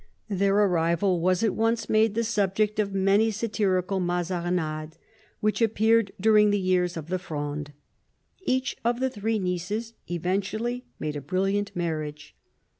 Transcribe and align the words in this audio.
Their 0.29 0.55
arrival 0.55 1.19
was 1.21 1.43
at 1.43 1.53
once 1.53 1.87
made 1.87 2.15
the 2.15 2.23
subject 2.23 2.79
of 2.79 2.91
many 2.91 3.29
satirical 3.29 3.99
Mazarinades 3.99 4.97
which 5.41 5.61
appeared 5.61 6.11
during 6.19 6.49
the 6.49 6.57
years 6.59 6.97
of 6.97 7.09
the 7.09 7.19
Fronde. 7.19 7.71
Each 8.41 8.75
of 8.83 8.99
the 8.99 9.11
three 9.11 9.37
nieces 9.37 9.93
eventu 10.09 10.59
ally 10.59 10.79
made 10.99 11.15
a 11.15 11.21
brilliant 11.21 11.75
marriage. 11.75 12.35